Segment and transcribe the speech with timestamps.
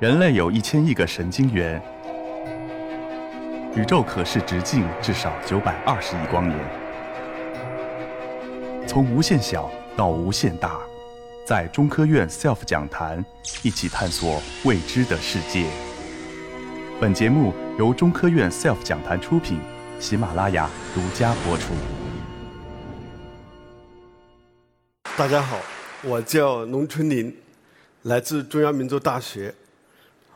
[0.00, 1.82] 人类有一千亿个神经元，
[3.74, 6.56] 宇宙可视直径至少九百二十亿光年。
[8.86, 10.78] 从无限小到无限大，
[11.44, 13.24] 在中科院 SELF 讲坛
[13.64, 15.66] 一起探索未知的世界。
[17.00, 19.58] 本节目由中科院 SELF 讲坛出品，
[19.98, 21.72] 喜马拉雅独家播出。
[25.16, 25.58] 大家好，
[26.04, 27.36] 我叫龙春林，
[28.02, 29.52] 来自中央民族大学。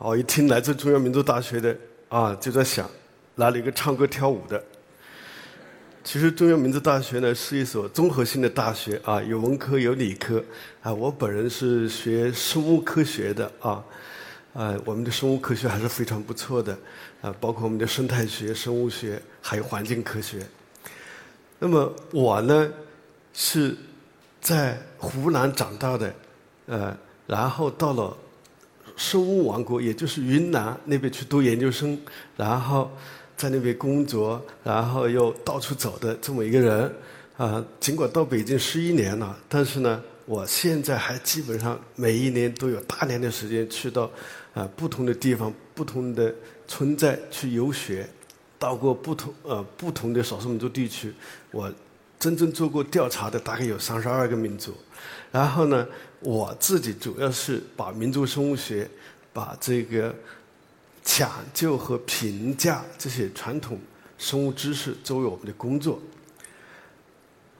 [0.05, 1.73] 我一听来自中央民族大学的
[2.09, 2.89] 啊，就在想，
[3.37, 4.61] 来了一个唱歌跳舞的。
[6.03, 10.43] 其实中央民族大学呢是一所综合性的大学啊，有文科有理科
[10.81, 10.93] 啊。
[10.93, 13.81] 我本人是学生物科学的啊，
[14.53, 16.77] 啊，我们的生物科学还是非常不错的
[17.21, 20.45] 啊，包括我们的生态学、生物学还有环境科学。
[21.59, 22.69] 那么我呢
[23.31, 23.73] 是
[24.41, 26.13] 在湖南长大的，
[26.65, 28.17] 呃，然后到了。
[28.95, 31.99] 生物王国，也就是云南那边去读研究生，
[32.37, 32.91] 然后
[33.35, 36.93] 在那边工作，然后又到处走的这么一个人，
[37.35, 44.09] 啊，尽管到北京十一年了，但是呢，我现在还基本上每一年都有大量的时间去到
[44.53, 46.33] 啊不同的地方、不同的
[46.67, 48.07] 村寨去游学，
[48.59, 51.11] 到过不同呃不同的少数民族地区，
[51.51, 51.73] 我
[52.19, 54.71] 真正做过调查的大概有三十二个民族，
[55.31, 55.87] 然后呢。
[56.23, 58.89] 我自己主要是把民族生物学、
[59.33, 60.15] 把这个
[61.03, 63.77] 抢救和评价这些传统
[64.17, 65.99] 生物知识作为我们的工作。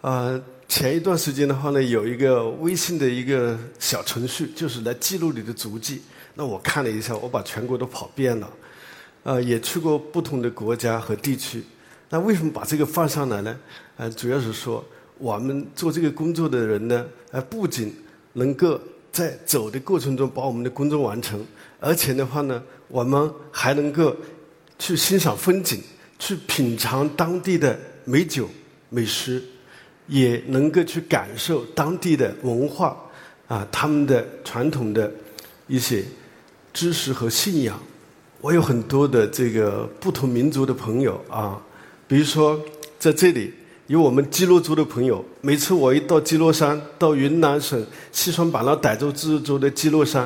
[0.02, 6.02] 啊，前一段时间的话呢，有一个微信的一个小程序，就是来记录你的足迹。
[6.36, 8.50] 那我看了一下，我把全国都跑遍了，
[9.24, 11.64] 呃，也去过不同的国家和地区。
[12.10, 13.60] 那为什么把这个放上来呢？
[13.98, 14.84] 呃，主要是说
[15.18, 17.96] 我们做这个工作的人呢，呃，不仅
[18.34, 18.80] 能够
[19.12, 21.44] 在走的过程中把我们的工作完成，
[21.80, 24.16] 而且的话呢，我们还能够
[24.80, 25.80] 去欣赏风景，
[26.18, 28.50] 去品尝当地的美酒
[28.90, 29.42] 美食，
[30.08, 32.98] 也能够去感受当地的文化
[33.48, 35.12] 啊，他们的传统的
[35.68, 36.04] 一些
[36.74, 37.80] 知识和信仰。
[38.42, 41.62] 我有很多的这个不同民族的朋友啊，
[42.08, 42.60] 比如说
[42.98, 43.54] 在这里。
[43.88, 50.26] 有我们基洛族的朋友，每次我一到基洛山，到云南省西双版纳傣族自治州的基洛山，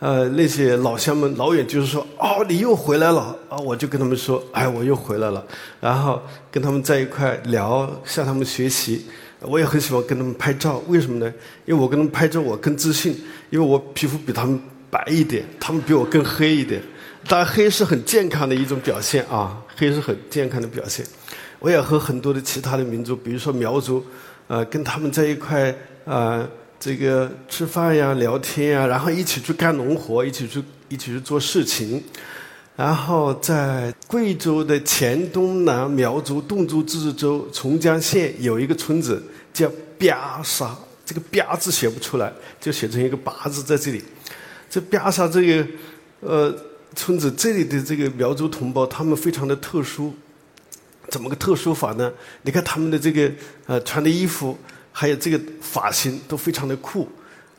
[0.00, 5.42] 呃，那些老乡们老远就是说：“哦，你又回来了啊！”我就跟他们说：“哎，我又回来了。”
[5.80, 9.06] 然后跟他们在一块聊，向他们学习。
[9.40, 11.32] 我也很喜欢跟他们拍照，为什么呢？
[11.64, 13.18] 因为我跟他们拍照，我更自信，
[13.48, 16.82] 因为我皮肤比他们白一点，他们比我更黑一点。
[17.26, 21.06] 当然，黑是很健康的一种表现啊，黑是很健康的表现。
[21.60, 24.04] 我也和很多的其他的民族，比如说苗族，
[24.48, 25.72] 呃，跟他们在一块
[26.04, 26.48] 啊，
[26.80, 32.02] 这个吃饭呀、聊天呀，然后一起去干农活，一起去一起去做事情。
[32.76, 39.22] 然后在贵州的黔东南苗族侗族自治州从江县有一个村子
[39.52, 44.02] 叫巴沙，这个“巴”字写不出来，就写成一个“八”字在这里。
[44.70, 45.66] 这巴沙这个
[46.20, 46.54] 呃
[46.94, 50.14] 村子，这里的这个苗族同胞，他们非常的特殊。
[51.10, 52.10] 怎么个特殊法呢？
[52.42, 53.30] 你看他们的这个
[53.66, 54.56] 呃穿的衣服，
[54.92, 57.06] 还有这个发型都非常的酷。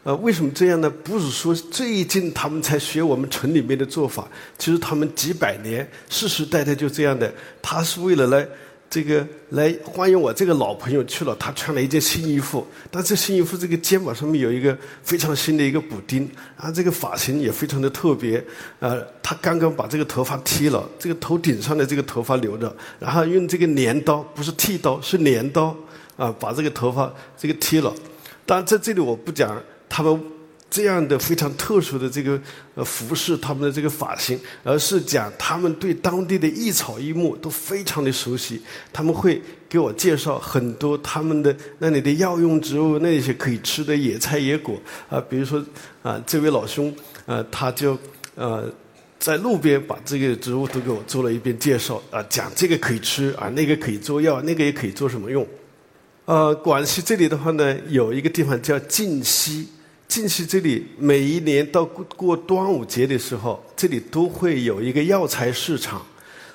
[0.03, 0.89] 呃，为什么这样呢？
[0.89, 7.31] 不是说最近他们才学我们城里面的做法，其实他们几百年世世代代就这样的。
[7.61, 8.47] 他是为了来。
[8.91, 18.43] 这个来欢迎我这个老朋友去了，他穿了一件新衣服，但这新衣服这个肩膀上面有一个非常新的一个补丁，然后，这个发型也非常的特别，
[18.79, 25.73] 呃，他刚刚把这个头发剃了，这个头顶上的这个头发留着，然后用这个镰刀，不是剃刀，是镰刀，
[26.17, 27.93] 啊，把这个头发这个剃了。
[28.45, 30.21] 当然在这里我不讲他们。
[30.71, 32.39] 这样的非常特殊的这个
[32.75, 38.61] 呃服饰，他们的这个发型，而是讲他们对当地的一草一木都非常的熟悉。
[38.93, 45.61] 他们会给我介绍很多他们的那里的药用植物，那些可以吃的野菜野果啊，比如说
[46.01, 46.95] 啊，这位老兄
[47.25, 47.99] 啊，他就
[48.35, 48.71] 呃
[49.19, 55.45] 在路边把这个植物都给我做了一遍介绍啊，讲这个可以吃啊，那个可以做药，那个也可以做什么用。
[56.23, 59.67] 呃，广西这里的话呢，有一个地方叫晋西。
[60.11, 66.05] 近期这里每一年到过过端午节的时候，这里都会有一个药材市场，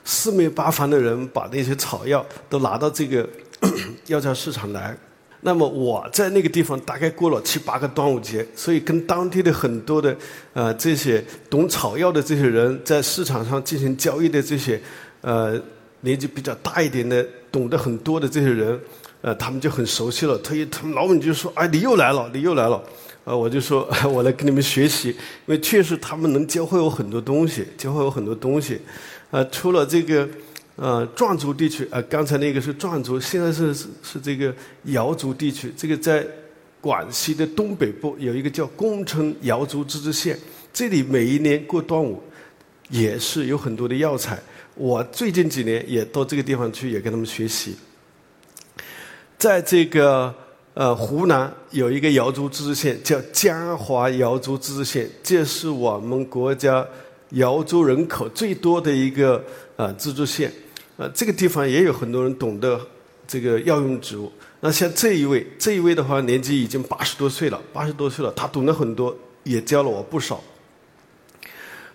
[0.05, 3.27] 四面八方的人把那些草药都拿到这个
[4.09, 4.95] 药材市场来。
[5.41, 10.15] 那么我在那个地方大概过了七八个端午节，所以跟当地的很多的
[10.53, 14.79] 呃这些懂草药的这些人在市场上进行交易的这些
[15.23, 15.59] 呃
[16.03, 18.79] 年纪比较大一点的懂得很多的这些人，
[19.23, 20.37] 呃他们就很熟悉了。
[20.41, 22.85] 他一他们老板就说：“哎，你又来了，你又来了。”
[23.27, 28.81] 呃，我就说 我来跟你们学习，因为确实他们能教会我很多东西，教会我很多东西。
[29.33, 30.29] 呃，除了这个
[30.77, 35.73] 呃壮族地区，呃，刚才那个是壮族，现在是是是这个瑶族地区。
[35.77, 36.25] 这个在
[36.81, 40.39] 广西的东北部有一个叫宫城瑶族自治县，
[40.73, 42.23] 这里每一年过端午
[42.91, 44.39] 也是有很多的药材。
[44.77, 47.75] 我最近几年也到这个地方去，也跟他们学习。
[49.37, 50.33] 在这个。
[50.77, 56.87] 呃，湖南有一个瑶族自治县叫江华瑶族自治县，这是我们国家
[57.31, 59.43] 瑶族人口最多的一个
[59.77, 60.53] 呃自治县。
[60.99, 62.79] 呃，这个地方也有很多人懂得
[63.27, 64.31] 这个药用植物。
[64.61, 70.45] 那像这一位，这一位的话年纪已经八十多岁了，八十多岁了，他懂得很多，也教了我不少。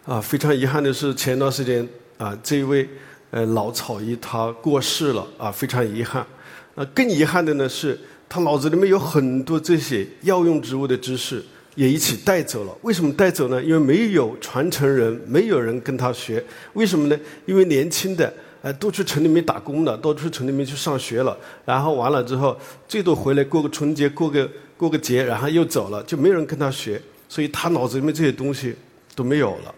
[0.08, 1.88] 啊，非常遗憾的是，前段时间
[2.18, 2.90] 啊，这一位
[3.30, 6.26] 呃老草医他过世了，啊，非常遗憾。
[6.74, 8.00] 啊，更遗憾的呢是。
[8.34, 11.44] 他脑子里面有很多这些药用植物的知识，
[11.76, 12.74] 也一起带走了。
[12.82, 13.62] 为什么带走呢？
[13.62, 16.42] 因为没有传承人，没有人跟他学。
[16.72, 17.20] 为什么呢？
[17.46, 21.38] 因为年轻的，呃，都去城里面打工了，都去城里面去上学了。
[21.66, 22.58] 然后完了之后，
[22.88, 27.02] 最多回来过个春节，过个过个节，然后又走了，就没有人跟他学。
[27.28, 28.74] 所以他脑子里面这些东西
[29.14, 29.76] 都没有了。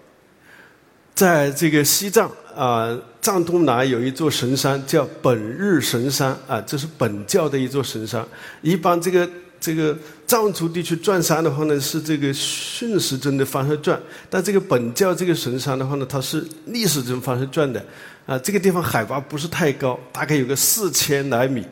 [1.16, 8.26] 在这个西藏啊，藏东南有一座神山叫本日神山啊，这是本教的一座神山。
[8.62, 9.30] 一般这个
[9.60, 9.96] 这个
[10.26, 14.00] 藏族地区转山的话呢，是这个顺时针的方向转，
[14.30, 17.84] 但这个本教这个神山的话呢，它是逆时针方向转的。
[18.26, 21.64] 啊，这个地方海拔不是太高，大概有个四千来米。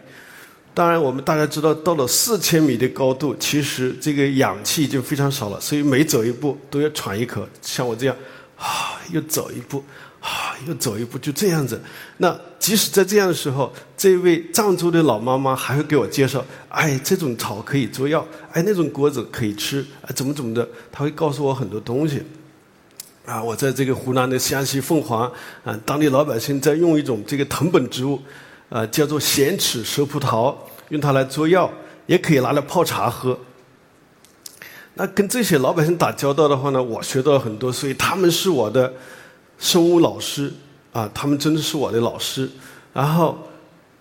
[0.74, 8.16] 当然，我们大家知道，到了四千米的高度，其实这个氧气已经非常少了，所以每走一步都要喘一口，像我这样。
[8.62, 9.84] 啊，又走一步，
[10.20, 11.82] 啊，又走一步，就这样子。
[12.18, 22.22] 那即使在这样的时候，这位藏族的老妈妈还会给我介绍：哎，这种草可以做药，哎，那种果子可以吃，哎，怎么怎么的，他会告诉我很多东西。
[23.26, 25.32] 啊，我在这个湖南的湘西凤凰，
[25.64, 28.22] 啊，当地老百姓在用一种这个藤本植物，
[28.70, 30.56] 啊，叫做咸齿蛇葡萄，
[30.90, 31.72] 用它来做药，
[32.06, 33.36] 也可以拿来泡茶喝。
[34.94, 38.92] 那跟这些老百姓打交道的话呢，我学到了很多，所以他们是我的
[39.58, 40.52] 生物老师
[40.92, 42.50] 啊，他们真的是我的老师。
[42.94, 43.38] 然后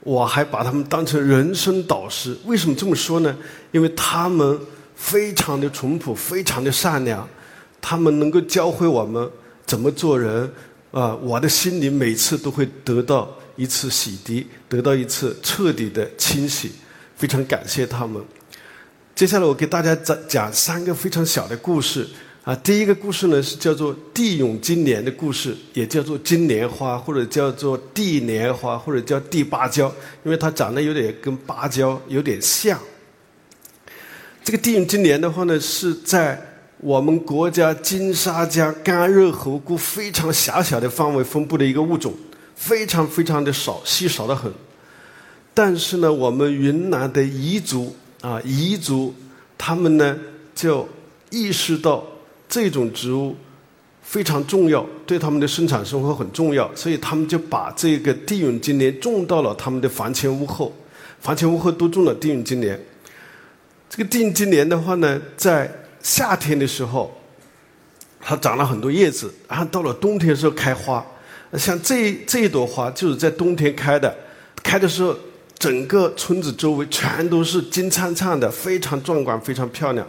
[0.01, 2.37] 我还把他们当成人生导师。
[2.45, 3.37] 为什么这么说呢？
[3.71, 4.59] 因为他们
[4.97, 7.27] 非常的淳朴，非常的善良，
[7.81, 9.31] 他们能够教会我们
[9.65, 10.53] 怎么做人
[10.91, 11.15] 啊。
[11.23, 16.73] 我的心里每次都会得到一次洗涤，得到一次彻底的清洗。
[17.17, 18.21] 非常感谢他们。
[19.21, 22.09] 接下来我给大家讲讲三个非常小的故事
[22.43, 22.57] 啊。
[22.57, 29.95] 第一个故事呢是叫做地涌金莲的故事，也叫做金莲花，或者叫做地莲花，或者叫地芭蕉，
[30.25, 32.81] 因为它长得有点跟芭蕉有点像。
[34.43, 36.43] 这个地涌金莲的话呢，是在
[36.79, 42.15] 我们国家金沙江干热河谷非常狭小的范围分布的一个物种，
[42.57, 44.51] 非常非常的少，稀少的很。
[45.53, 47.95] 但是呢，我们云南的彝族。
[48.21, 49.15] 啊，彝族
[49.57, 50.19] 他们呢
[50.55, 50.87] 就
[51.31, 52.05] 意识到
[52.49, 53.35] 这种植物
[54.03, 60.71] 非常重要，对他们的生产生活很重要，所以他们就把这个地涌金莲种到了他们的房前屋后，
[61.21, 62.79] 房前屋后都种了地涌金莲。
[63.89, 65.71] 这个地涌金莲的话呢，在
[66.03, 67.11] 夏天的时候，
[68.21, 71.05] 它长了很多叶子，然后到了冬天的时候开花。
[71.55, 74.15] 像这这一朵花就是在冬天开的，
[74.63, 75.17] 开的时候。
[75.61, 80.05] 整个村子周围全都是金灿灿的，非常壮观，非常漂亮。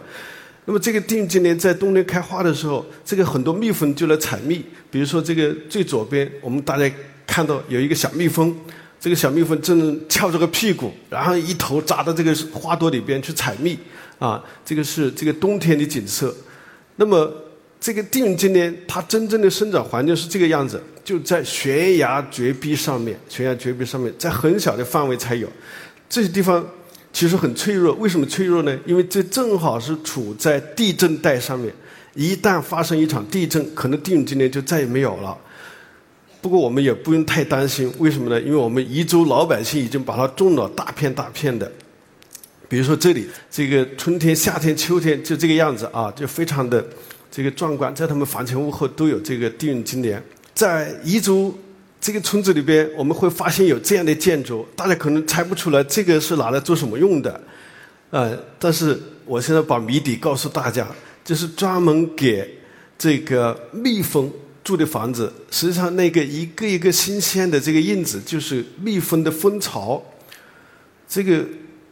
[0.64, 4.64] 那么这个定金莲在冬天开花的时候，这个很多蜜蜂就来采蜜。
[4.90, 6.90] 比如说这个最左边，我们大家
[7.26, 8.56] 看到有一个小蜜蜂，
[8.98, 13.78] 这个小蜜蜂正翘着个屁股，然后一头扎到这个花朵里边去采蜜。
[14.18, 16.34] 啊，这个是这个冬天的景色。
[16.96, 17.30] 那么。
[17.84, 25.48] 这个定金莲，它真正的生长环境是这个样子，就在悬崖绝壁上面，悬崖绝壁上面，在很小的范围才有。
[26.08, 26.64] 这些地方
[27.12, 28.78] 其实很脆弱，为什么脆弱呢？
[28.86, 31.72] 因为这正好是处在地震带上面，
[32.14, 35.36] 一旦发生一场地震，可能地涌金莲就再也没有了。
[36.40, 38.40] 不过我们也不用太担心，为什么呢？
[38.40, 41.70] 因为我们彝族老百姓已经把它种了大片大片的。
[42.68, 46.84] 比如说这里，这个春天、夏天、秋天就这个样子啊，就非常的。
[47.34, 50.22] 这个壮观，在他们房前屋后都有这个地涌金莲。
[50.54, 51.58] 在彝族
[52.00, 57.40] 这个村子里边，我们会发现有这样的建筑，大家可能猜不出来这个是拿来做什么用的，
[58.10, 60.86] 呃，但是我现在把谜底告诉大家，
[61.24, 62.58] 就是专门给
[62.98, 64.30] 这个蜜蜂
[64.64, 65.32] 住的房子。
[65.50, 70.02] 实际上，那个一个一个新鲜的这个印子，就是蜜蜂的蜂巢。
[71.08, 71.44] 这个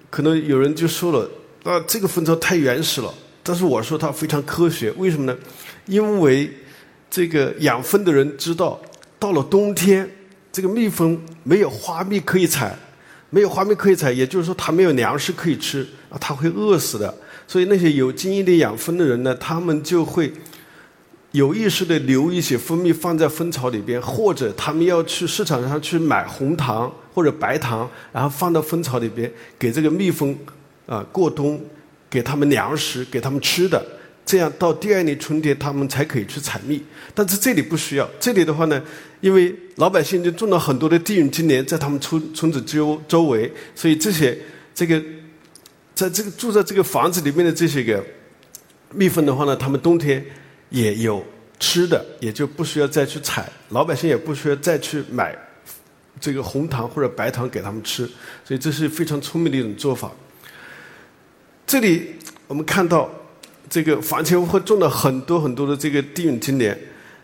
[0.09, 1.31] 可能有人就说了，
[1.63, 3.15] 啊，这个蜂巢太原始了。
[3.43, 5.39] 但是我说它非常科学，为什么呢？
[5.87, 6.51] 因为
[7.11, 8.81] 这个养蜂的人知道，
[9.19, 10.09] 到了冬天，
[10.53, 12.77] 这个蜜蜂没有花蜜可以采，
[13.31, 17.13] 没有花蜜可以采，也就是说它没有粮食可以吃啊，它会饿死的。
[17.49, 20.33] 所以那些有经验的养蜂的人呢，他们就会
[21.33, 30.37] 有意识的留一些蜂蜜放在蜂巢里边，或者他们要去市场上去买红糖或者白糖，然后放到蜂巢里边给这个蜜蜂
[30.87, 31.61] 啊过冬，
[32.09, 33.85] 给他们粮食，给他们吃的。
[34.25, 36.81] 这样到第二年春天，他们才可以去采蜜。
[37.13, 38.81] 但是这里不需要，这里的话呢，
[39.21, 44.39] 因为老百姓就种了很多的地允金莲在他们村村子周周围，所以这些
[44.73, 45.03] 这个
[45.95, 48.05] 在这个住在这个房子里面的这些个
[48.93, 50.25] 蜜蜂的话呢，他们冬天
[50.69, 51.25] 也有
[51.59, 55.37] 吃的，也就不需要再去采，老百姓也不需要再去买
[56.21, 58.09] 这个红糖或者白糖给他们吃，
[58.45, 60.13] 所以这是非常聪明的一种做法。
[61.67, 62.15] 这里
[62.47, 63.11] 我们看到。
[63.71, 66.77] 这个房前屋后种了很多很多的这个地允金莲，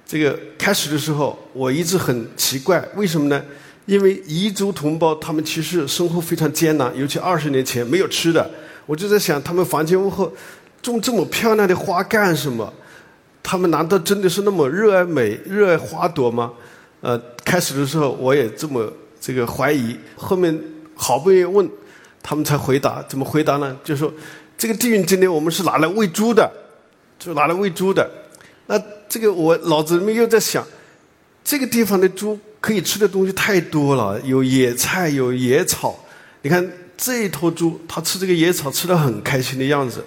[0.07, 3.45] 这个开始的时候我一直很奇怪，为什么呢？
[3.85, 8.49] 因为彝族同胞他们其实生活非常艰难，尤其二十年前没有吃的，
[8.87, 10.33] 我就在想，他们房前屋后
[10.81, 12.73] 种这么漂亮的花干什么？
[13.43, 16.53] 他们难道真的是那么热爱美、热爱花朵吗？
[17.01, 18.89] 呃，开始的时候我也这么
[19.21, 20.57] 这个怀疑，后面
[20.95, 21.69] 好不容易问，
[22.23, 23.77] 他们才回答，怎么回答呢？
[23.83, 24.13] 就说。
[24.59, 26.51] 这个地允金莲我们是拿来喂猪的，
[27.19, 28.11] 就拿来喂猪的。
[28.67, 30.67] 那这个我脑子里面又在想，
[31.45, 35.99] 这个地方的猪可以吃的东西太多了，有野菜，有野草。
[36.43, 40.03] 你看这一头猪，它吃这个野草吃的很开心的样子。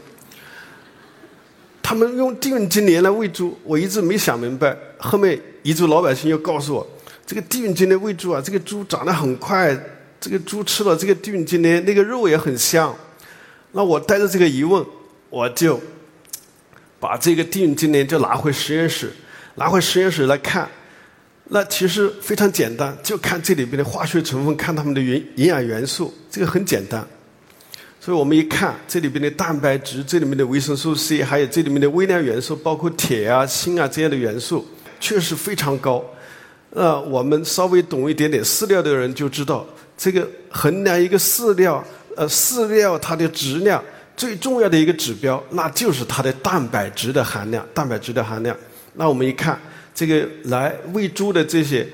[1.81, 4.75] 他们用地允金莲来喂猪，我一直没想明白。
[4.97, 6.87] 后面彝族老百姓又告诉我，
[7.25, 9.75] 这个地允金莲喂猪啊，这个猪长得很快，
[10.19, 12.95] 这个猪吃了这个地允金莲，那个肉也很香。
[13.71, 14.83] 那我带着这个疑问，
[15.29, 15.79] 我就
[16.99, 19.11] 把这个地允金莲就拿回实验室，
[19.55, 20.67] 拿回实验室来看。
[21.51, 27.05] 那其实非常简单，就看这里边的化学成分，看它们的营营养元素，这个很简单。
[27.99, 34.67] 所以我们一看这里边的蛋白质，这里面的维生素 C，还有这里面的微量元素，包括铁啊、锌啊这样的元素，
[34.99, 36.03] 确实非常高。
[36.71, 39.65] 那我们稍微懂一点点饲料的人就知道，
[39.97, 41.83] 这个衡量一个饲料。
[42.15, 43.83] 呃，饲料它的质量
[44.17, 47.65] 最重要的一个指标，那就是它的蛋白质的含量。
[47.73, 48.55] 蛋白质的含量，
[48.95, 49.57] 那我们一看，
[49.95, 51.87] 这个来喂猪的这些，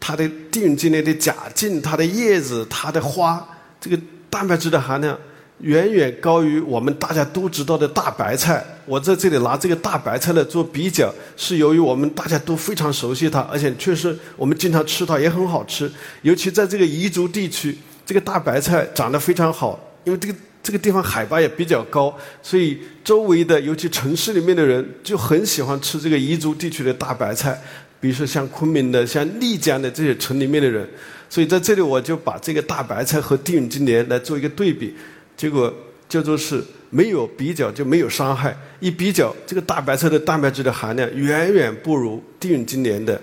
[0.00, 3.46] 它的地允金莲的假茎、它的叶子、它的花，
[3.80, 3.96] 这个
[4.28, 5.16] 蛋白质的含量
[5.60, 8.64] 远远高于我们大家都知道的大白菜。
[8.84, 15.88] 我在这里拿这个大白菜来做比较，是由于我们大家都非常熟悉它，而且确实我们经常吃它也很好吃，
[16.22, 17.78] 尤其在这个彝族地区。
[18.12, 27.58] 这个大白菜长得非常好，因为这个这个地方海拔也比较高，所以周围的尤其城市里面的人就很喜欢吃这个彝族地区的大白菜，
[27.98, 30.86] 比如说像昆明的、像丽江的这些城里面的人，
[31.30, 34.94] 所以在这里我就把这个大白菜和地允金莲来做一个对比，
[35.34, 35.74] 结果
[36.06, 43.18] 叫做是没有比较就没有伤害，一比较这个大白菜的蛋白质的含量远远不如地允金莲的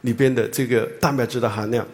[0.00, 1.86] 里边的这个蛋白质的含量。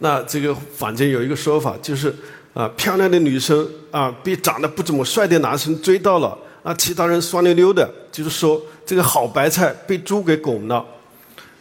[0.00, 2.14] 那这个坊间有一个说法，就是
[2.54, 10.84] 啊，漂亮的女生啊，被长得不怎么帅的男生追到了，啊，其他人酸溜溜的，就是说这个好白菜被猪给拱了。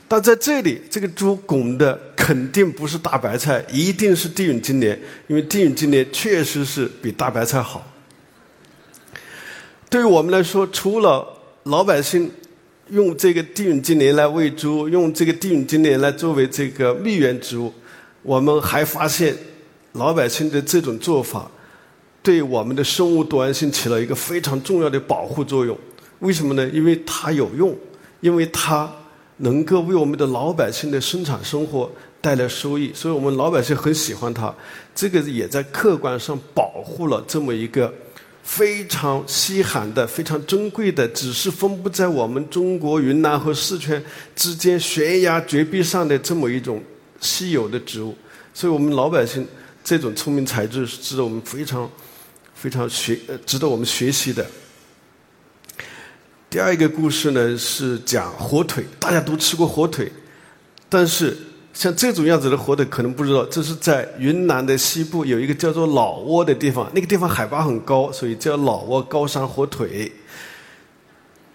[0.08, 7.86] 但在这里，这个猪拱的肯定不是大白菜，一定是地涌金莲，因为地涌金莲确实是比大白菜好。
[9.89, 11.27] 对于我们来说，除了
[11.63, 12.32] 老百姓
[12.89, 17.74] 用这个地涌金莲来喂猪，用这个地涌金莲来作为这个蜜源植物。
[18.27, 19.34] 我们还发现，
[19.93, 21.50] 老百姓的这种做法，
[22.22, 25.77] 对我们的生物多样性起了一个非常重要的保护作用。
[26.19, 26.67] 为什么呢？
[26.74, 27.74] 因为它有用，
[28.19, 28.91] 因为它
[29.38, 34.53] 能够为我们的老百姓的生产生活带来收益，所以我们老百姓很喜欢它。
[34.93, 37.93] 这个也在客观上保护了这么一个
[38.43, 44.03] 非常稀罕的、非常珍贵的，只是分布在我们中国云南和四川
[44.36, 46.84] 之间悬崖绝壁上的这么一种。
[47.19, 48.15] 稀有的植物，
[48.53, 49.47] 所以我们老百姓
[49.83, 51.89] 这种聪明才智是值得我们非常、
[52.53, 54.45] 非常学、呃值得我们学习的。
[56.50, 60.12] 第二一个故事呢是讲火腿，大家都吃过火腿，
[60.88, 61.38] 但是
[61.74, 70.12] 像这种样子的火腿可能不知道，这是在云南的西部有一个叫做老挝的地方，那个地方海拔很高，所以叫老挝高山火腿。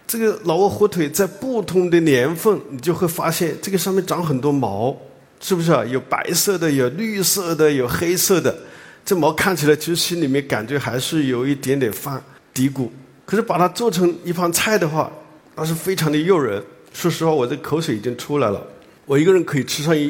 [0.05, 4.95] 这个老挝火腿在不同的年份，你就会发现这个上面长很多毛。
[5.43, 5.83] 是不是啊？
[5.83, 8.55] 有白色的，有绿色的，有黑色的。
[9.03, 12.19] 这毛看起来，其实心里面感觉还是有一点点发
[12.53, 12.89] 嘀咕。
[13.25, 15.11] 可是把它做成一盘菜的话，
[15.55, 16.63] 那是非常的诱人。
[16.93, 18.65] 说实话，我这口水已经出来了。
[19.05, 20.09] 我一个人可以吃上一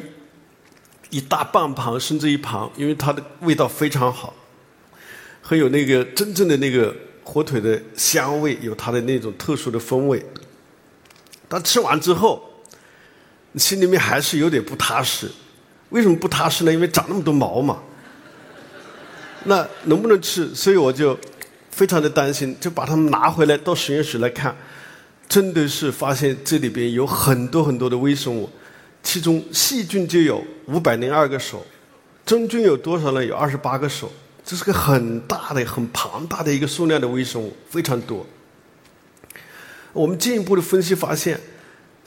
[1.09, 4.35] 一大半盘，甚至一盘，因为它的味道非常好，
[5.41, 10.23] 很有那个真正的那个火腿的香味，有它的那种特殊的风味。
[11.47, 12.52] 但吃完之后，
[13.55, 15.29] 心里面还是有点不踏实。
[15.89, 16.73] 为什么不踏实呢？
[16.73, 17.79] 因为长那么多毛嘛。
[19.43, 20.55] 那能不能吃？
[20.55, 21.15] 所以我就
[21.69, 24.55] 非常的担心，就把它们拿回来到实验室来看，
[25.29, 28.49] 真的是发现这里边有很多很多的微生物，
[29.03, 31.63] 其中细菌就有五百零二个手，
[32.25, 33.23] 真菌有多少呢？
[33.23, 34.11] 有二十八个手，
[34.43, 38.25] 这是个很大的、很庞大的一个数量的微生物，非常多。
[39.91, 41.39] 我们进一步的分析发现。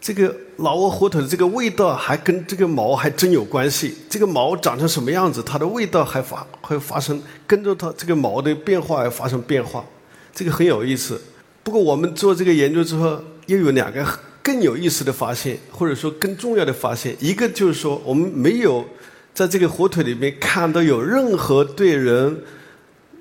[0.07, 3.93] 这个老挝火腿的这个味道还跟这个毛还真有关系。
[4.09, 9.85] 这个毛长成什么样子，它的味道还发会发生跟着它这个毛的变化而发生变化，
[10.33, 11.21] 这个很有意思。
[11.65, 14.07] 不过我们做这个研究之后，又有两个
[14.45, 17.17] 更有意思的发现，或者说更重要的发现。
[17.19, 18.87] 一个就是说，我们没有
[19.35, 22.45] 在这个火腿里面看到有任何对人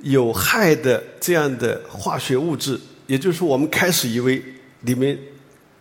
[0.04, 4.40] 有害的这样的化学物质，也就是说，我们开始以为
[4.82, 5.18] 里面。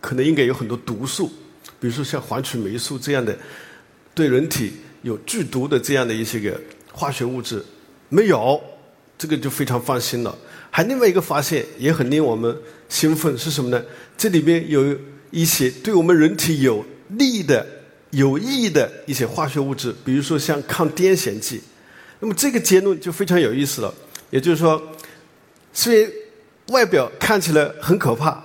[0.05, 1.27] 可能应该有很多毒素，
[1.79, 3.35] 比如说像黄曲霉素这样的
[4.13, 4.71] 对人体
[5.01, 6.61] 有剧毒的这样的一些个
[6.93, 7.65] 化学物质，
[8.09, 8.61] 没有，
[9.17, 10.37] 这个就非常放心了。
[10.69, 12.55] 还另外一个发现也很令我们
[12.87, 13.83] 兴奋是什么呢？
[14.15, 14.95] 这里边有
[15.31, 17.65] 一些对我们人体有利的、
[18.11, 21.59] 有益的一些化学物质，比如说像抗癫痫剂。
[22.19, 23.91] 那么这个结论就非常有意思了，
[24.29, 24.79] 也就是说，
[25.73, 26.11] 虽然
[26.67, 28.39] 外表看起来很可怕，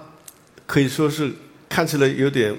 [0.67, 1.31] 可以说是。
[1.71, 2.55] 看起来有点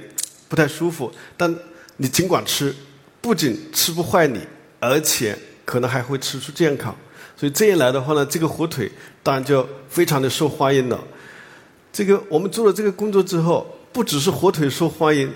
[0.48, 1.54] 不太舒服，但
[1.98, 2.74] 你尽管吃，
[3.20, 4.40] 不仅吃不坏你，
[4.80, 6.96] 而且可能还会吃出健康。
[7.36, 8.90] 所以这样来的话呢，这个火腿
[9.22, 11.04] 当然就非常的受欢迎了。
[11.92, 15.30] 这个我们做了这个工作之后，不只是火腿受欢迎，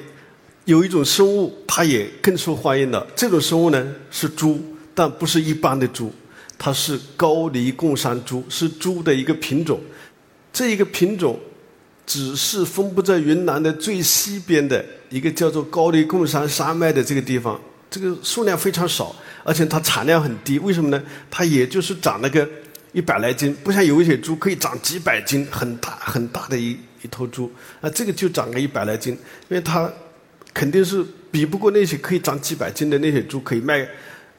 [0.64, 3.06] 有一种生物它也更受欢迎了。
[3.14, 4.64] 这种生物呢是猪，
[4.96, 6.14] 但不是一般的猪，
[6.58, 9.82] 它是高黎贡山猪，是猪的一个品种。
[10.54, 11.38] 这一个品种。
[12.06, 20.60] 只是分布在云南的最西边的一个叫做高黎贡山山脉的这个地方，这个数量非常少，而且它产量很低。
[20.60, 21.04] 为什么呢？
[21.32, 22.48] 它也就是长那个
[22.92, 27.52] 一百来斤，不像有一些猪可以长几百斤，很大很大的一一头猪。
[27.82, 29.14] 啊，这个就长个一百来斤，
[29.50, 29.92] 因为它
[30.54, 33.88] 肯定是比不过那些可以长几百斤的那些猪，可以卖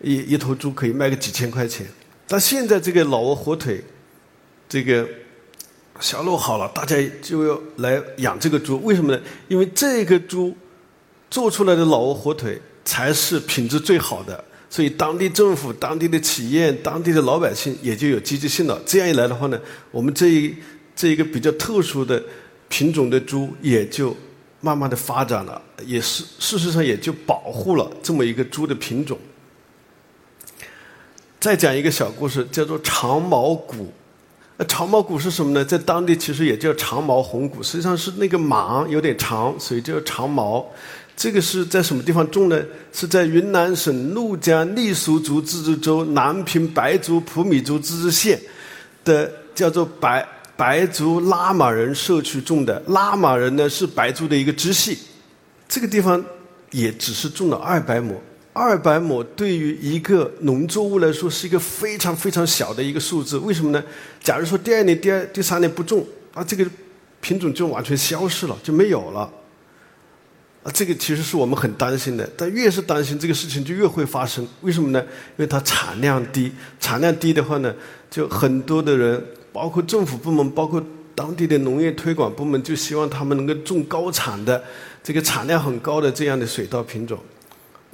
[0.00, 1.84] 一一头猪可以卖个几千块钱。
[2.28, 3.82] 但现在这个老挝火腿，
[4.68, 5.04] 这个。
[6.00, 8.82] 销路好了，大家就要来养这个猪。
[8.82, 9.20] 为什么呢？
[9.48, 10.54] 因为这个猪
[11.30, 18.80] 做出来的老挝火腿才是品质最好的，所以当地政府、当地的企业、当地的老百姓也就有积极性了。
[18.84, 19.58] 这样一来的话呢，
[19.90, 20.54] 我们这一
[20.94, 22.22] 这一个比较特殊的
[22.68, 24.14] 品种的猪也就
[24.60, 29.18] 慢慢的发展了，也是事实上也就保护了这么一个猪的品种。
[31.40, 33.92] 再讲一个小故事，叫做长毛骨。
[34.64, 35.64] 长毛谷是什么呢？
[35.64, 40.66] 在当地其实也叫长毛红谷，实际上是那个毛有点长，所以叫长毛。
[41.14, 42.62] 这个是在什么地方种呢？
[42.92, 48.40] 是在云南省怒江傈僳族自治州南平白族普米族自治县
[49.04, 52.82] 的叫做白白族拉玛人社区种的。
[52.86, 54.98] 拉玛人呢是白族的一个支系，
[55.68, 56.22] 这个地方
[56.70, 58.18] 也只是种了二百亩。
[58.56, 63.84] 二百亩对于一个农作物来说是一个非常非常小的一个数字，为什么呢？
[64.22, 66.64] 假如说第二年、第二、第三年不种，啊，这个
[67.20, 69.30] 品种就完全消失了，就没有了。
[70.62, 72.26] 啊，这个其实是我们很担心的。
[72.34, 74.48] 但越是担心这个事情，就越会发生。
[74.62, 75.00] 为什么呢？
[75.02, 77.74] 因为它产量低，产量低的话呢，
[78.10, 80.82] 就很多的人，包括政府部门，包括
[81.14, 84.64] 当地的农业推广部门，就希望他们能够种高产的、
[85.02, 87.18] 这个产量很高的这样的水稻品种。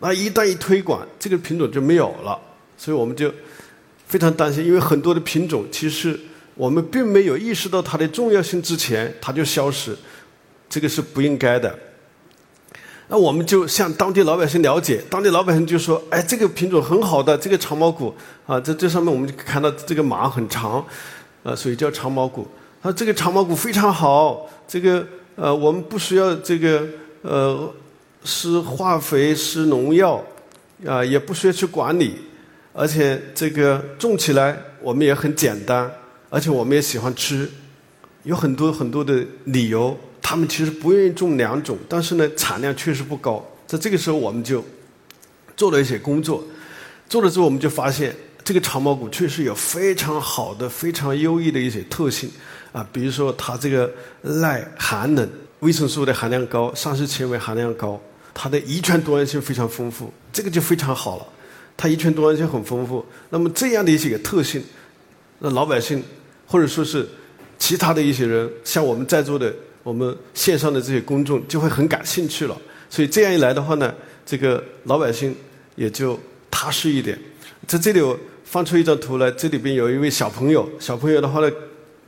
[0.04, 2.36] 那一旦一推广，这个品种就没有了，
[2.76, 3.32] 所以我们就
[4.08, 6.18] 非常担心，因为很多的品种其实
[6.56, 9.96] 我们并没有意识到它的重要性之前，它就消失，
[10.68, 11.78] 这个是不应该的。
[13.06, 18.12] 那我们就向当地老百姓了解，当地老百姓就说：“哎，这个品种很好的，这个长毛骨
[18.44, 20.84] 啊，在这上面我们就看到这个马很长，
[21.44, 22.48] 啊，所以叫长毛骨。
[22.80, 26.84] 啊，这个长毛骨非常好，这个呃，我们不需要这个
[27.22, 27.72] 呃。”
[28.24, 30.24] 施化肥、施农药，
[30.86, 32.16] 啊，也不需要去管理，
[32.72, 35.90] 而且这个种起来我们也很简单，
[36.30, 37.50] 而且我们也喜欢吃，
[38.22, 43.44] 有很多很多的理由，他们其实不愿意种两种，但是呢，产量确实不高。
[43.66, 44.64] 在这个时候，我们就
[45.56, 46.44] 做了一些工作，
[47.08, 52.30] 做了之后，我们就发现这个长毛谷确实有非常好的、非常优异的一些特性，
[52.72, 53.90] 啊，比如说它这个
[54.22, 55.28] 耐寒冷，
[55.60, 58.00] 维生素的含量高，膳食纤维含量高，
[58.34, 61.26] 它的遗传多样性非常丰富，这个就非常好了。
[61.76, 64.62] 它遗传多样性很丰富，那么这样的一些个特性，
[65.38, 66.02] 那老百姓
[66.46, 67.08] 或者说是
[67.58, 72.56] 其他的一些人，像我们在座的我们线上的这些公众就会很感兴趣了。
[72.88, 73.92] 所以这样一来的话呢，
[74.24, 75.34] 这个老百姓
[75.76, 76.18] 也就
[76.50, 77.18] 踏实一点。
[77.66, 81.50] 在这里我放出一张图来，这里边有一位小朋友，小朋友的话呢，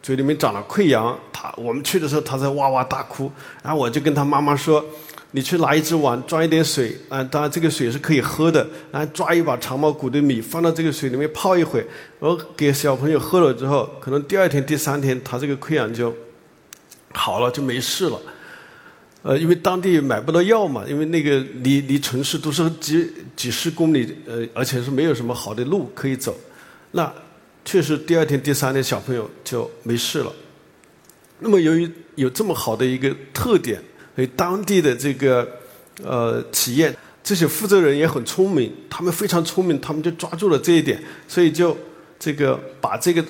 [0.03, 3.33] 嘴里面长了溃疡，他我们去的时候他在哇哇大哭，
[3.63, 4.85] 然后我就跟他妈妈说。
[5.37, 8.65] 你去拿一只碗装一点水，啊，当然这个水是可以喝的。
[8.93, 11.85] 然后抓一把长毛谷的米放到这个水里面泡一会，
[12.21, 16.15] 然后给小朋友喝了之后，可能第二天、第三天他这个溃疡就
[17.13, 18.23] 好了，就没事了。
[19.23, 26.33] 呃，因为当地买不到药嘛，因为那个离离城市都是几几十公里，呃，而且是没有什么好的路可以走。
[26.93, 27.13] 那
[27.65, 30.33] 确实第二天、第三天小朋友就没事了。
[31.41, 33.83] 那么由于有这么好的一个特点。
[34.15, 35.49] 所以当地的这个
[36.03, 41.77] 呃企业，这些负责人也很聪明，他们非常聪明，他们就抓住了这一点，所以就
[42.19, 43.25] 这个把这个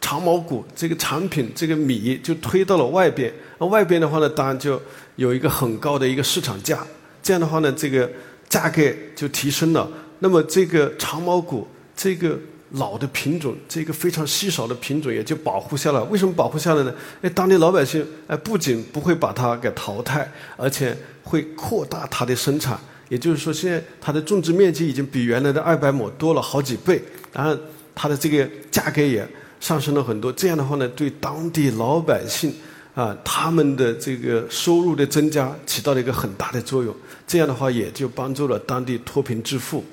[0.00, 4.80] 长毛谷这个产品这个米就推到了外边，那外边的话呢，当然就
[5.16, 6.86] 有一个很高的一个市场价，
[7.22, 8.10] 这样的话呢，这个
[8.48, 8.82] 价格
[9.14, 9.90] 就提升了。
[10.18, 12.38] 那么这个长毛谷这个。
[12.70, 16.00] 老的品种，这个非常稀少的品种也就保护下来。
[16.02, 16.92] 为什么保护下来呢？
[17.22, 22.78] 哎，当地老百姓哎，不仅不会把它给淘汰，而且会扩大它的生产。
[23.08, 27.00] 也就是说，现在它的种植面积已经比原来的二百亩多了好几倍，
[27.32, 27.56] 然后
[27.94, 29.26] 它的这个价格也
[29.60, 30.32] 上升了很多。
[30.32, 32.52] 这样的话呢，对当地老百姓
[32.96, 36.92] 啊，他们的这个收入的增加起到了一个很大的作用。
[37.28, 39.84] 这样的话，也就帮助了当地脱贫致富。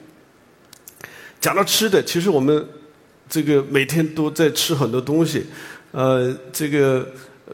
[1.43, 2.65] 讲到吃的，其实我们
[3.27, 5.45] 这个每天都在吃很多东西，
[5.91, 7.05] 呃，这个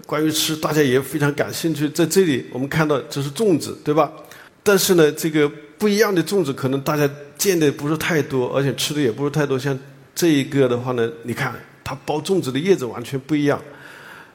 [0.05, 1.89] 关于吃，大家也非常感兴趣。
[1.89, 4.11] 在这里，我们看到这是粽子，对吧？
[4.61, 9.57] 但是呢，这个不一样的粽子，可能大家见的不是太多，而且吃的也不是太多。
[9.57, 9.75] 像
[10.13, 11.51] 这一个的话呢，你看
[11.83, 13.59] 它包粽子的叶子完全不一样，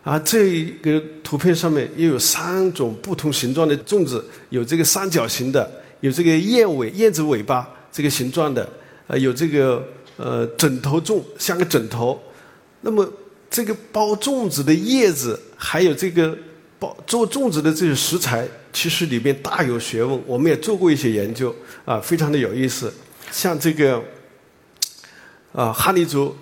[0.03, 8.69] 啊，这个图片上面又有三种不同形状的粽子，有这个三角形的，有这个燕尾燕子尾巴这个形状的。
[9.07, 9.87] 呃，有这个
[10.17, 12.23] 呃枕头粽，像个枕头。
[12.81, 13.07] 那么
[13.51, 16.37] 这个包粽子的叶子，还有这个
[16.79, 20.23] 包做粽子的这些食材，其实里面大有学问。
[20.27, 22.93] 我们也做过一些研究，啊，非常的有意思。
[23.31, 24.03] 像这个
[25.53, 26.37] 啊，哈尼族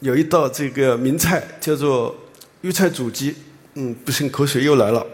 [0.00, 2.16] 有一道这个名菜叫做
[2.60, 3.34] 玉菜煮鸡。
[3.74, 5.04] 嗯，不行，口水又来了。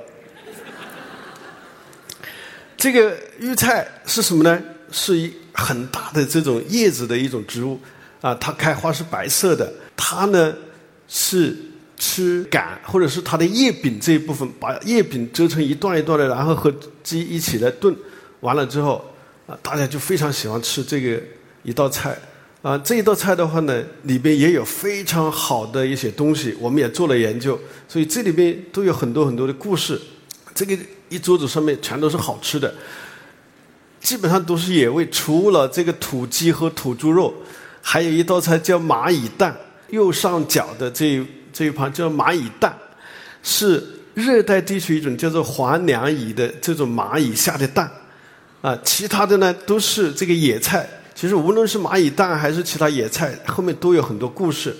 [2.76, 4.62] 这个玉菜是什么呢？
[4.90, 5.32] 是一。
[5.60, 7.78] 很大的这种叶子的一种植物，
[8.20, 9.72] 啊，它开花是白色的。
[9.96, 10.54] 它呢
[11.06, 11.56] 是
[11.96, 17.94] 吃杆或者是它的叶柄这一部分，把叶柄折成一段一段的，然后和鸡一起来炖。
[18.40, 19.04] 完了之后，
[19.46, 21.20] 啊，大家就非常喜欢吃这个
[21.62, 22.18] 一道菜。
[22.62, 29.98] 啊，这一道菜的话呢，里边也有非常好的一些东西，我们也做了研究，所以这里边都有很多很多的故事。
[30.54, 30.76] 这个
[31.08, 32.74] 一桌子上面全都是好吃的。
[34.00, 37.32] 基本上都是野味，除了这个土鸡和土猪肉，
[37.82, 39.54] 还有一道菜叫蚂蚁蛋。
[39.90, 42.76] 右上角的这这一盘叫蚂蚁蛋，
[43.42, 43.84] 是
[44.14, 47.90] 热带地区一种叫做黄梁蚁的这种蚂蚁下的蛋。
[48.62, 50.88] 啊，其他的呢都是这个野菜。
[51.14, 54.74] 其实无论是蚂蚁蛋还是其他野菜，后面都有很多故事。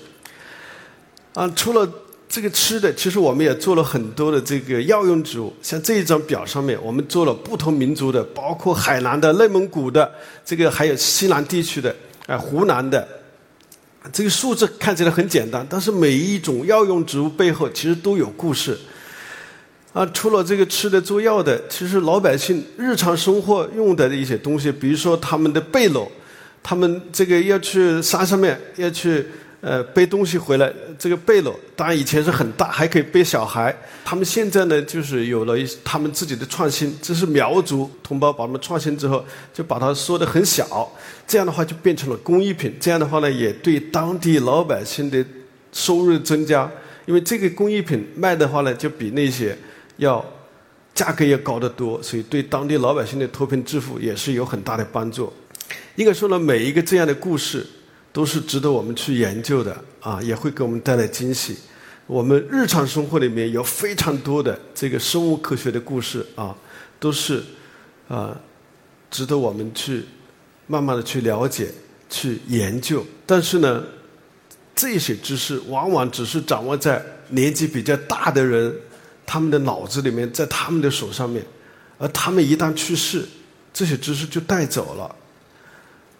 [1.33, 1.87] 啊，除了。
[2.31, 5.53] 这个吃的，其实我们也做了很多的这个药用植物。
[5.61, 10.09] 像这一张表上面，我们做了不同民族的，包括海南的、内蒙古的，
[10.45, 11.93] 这个还有西南地区的，
[12.27, 13.05] 啊，湖南的。
[14.13, 18.79] 这个数字看起来很简单，但是每一种药用植物背后其实都有故事。
[19.91, 26.07] 啊，除了这个吃的、做药的，其实老百姓日常生活用的一些东西，比如说他们的背篓，
[26.63, 29.25] 他们这个要去山上面要去。
[29.61, 33.71] 呃，背东西回来，这个背篓当然以前是很大，还可以背小孩。
[34.03, 36.97] 他们现在呢，就是有了一他们自己的创新。
[36.99, 40.91] 这是苗族同胞把他们创新之后，就把它缩得很小，
[41.27, 42.75] 这样的话就变成了工艺品。
[42.79, 45.23] 这样的话呢，也对当地老百姓的
[45.71, 46.67] 收入增加，
[47.05, 49.55] 因为这个工艺品卖的话呢，就比那些
[49.97, 50.25] 要
[50.95, 55.31] 价格要高得多，所以对当地老百姓的脱贫致富也是有很大的帮助。
[55.97, 57.63] 应该说呢，每一个这样的故事。
[58.13, 61.57] 都是值得我们去研究的啊，也会给我们带来惊喜。
[62.07, 66.53] 我们日常生活里面有非常多的这个生物科学的故事啊，
[66.99, 67.41] 都是
[68.09, 68.37] 啊
[69.09, 70.03] 值得我们去
[70.67, 71.69] 慢慢的去了解、
[72.09, 73.05] 去研究。
[73.25, 73.81] 但是呢，
[74.75, 78.75] 这些知识往往只是掌握在年纪比较大的人
[79.25, 81.41] 他们的脑子里面，在他们的手上面，
[81.97, 83.25] 而他们一旦去世，
[83.73, 85.15] 这些知识就带走了。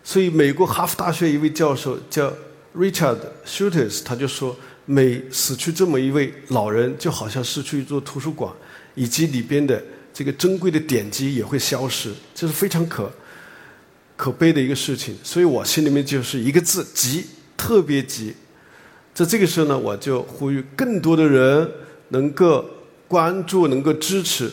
[0.03, 2.33] 所以，美国哈佛大学一位教授叫
[2.75, 8.51] Richard Schultes，他就说，每死去这么一位老人，就好像失去一座图书馆，
[8.95, 13.11] 以及里边的这个珍贵的典籍也会消失，这是非常可
[14.17, 15.15] 可悲的一个事情。
[15.23, 18.33] 所以我心里面就是一个字：急，特别急。
[19.13, 21.69] 在这个时候呢，我就呼吁更多的人
[22.09, 22.65] 能够
[23.07, 24.51] 关注、能够支持，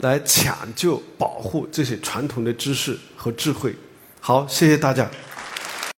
[0.00, 3.74] 来抢救、保护这些传统的知识和智慧。
[4.24, 5.10] 好，谢谢大家。